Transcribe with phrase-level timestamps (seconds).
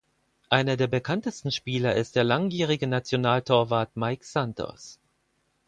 [0.49, 4.97] Einer der bekanntesten Spieler ist der langjährige Nationaltorwart Maik Santos.